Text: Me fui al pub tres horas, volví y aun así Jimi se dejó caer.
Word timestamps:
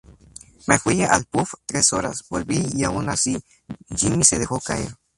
Me 0.71 0.77
fui 0.83 1.03
al 1.17 1.25
pub 1.29 1.47
tres 1.73 1.93
horas, 1.93 2.23
volví 2.27 2.65
y 2.73 2.83
aun 2.85 3.07
así 3.09 3.39
Jimi 3.95 4.23
se 4.23 4.39
dejó 4.39 4.59
caer. 4.59 4.95